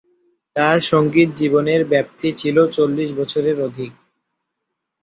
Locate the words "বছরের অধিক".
3.15-3.91